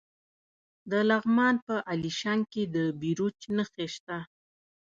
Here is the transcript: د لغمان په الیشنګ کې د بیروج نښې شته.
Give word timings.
د 0.91 0.93
لغمان 1.09 1.55
په 1.67 1.75
الیشنګ 1.91 2.41
کې 2.53 2.63
د 2.75 2.77
بیروج 2.99 3.37
نښې 3.55 3.87
شته. 3.95 4.17